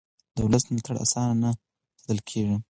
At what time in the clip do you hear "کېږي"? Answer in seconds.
2.29-2.57